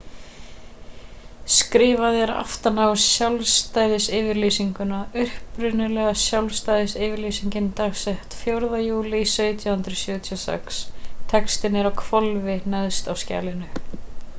[1.55, 8.81] skrifað er aftan á sjálfstæðisyfirlýsinguna upprunalega sjálfstæðisyfirlýsingin dagsett 4.
[8.87, 10.83] júlí 1776
[11.37, 14.05] textinn er á hvolfi neðst á skjalinu